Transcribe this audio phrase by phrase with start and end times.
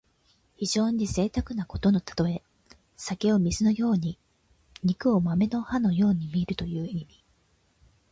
[0.57, 2.41] 非常にぜいたくなことのたとえ。
[2.97, 4.17] 酒を水のように
[4.83, 7.23] 肉を豆の葉のようにみるという意味。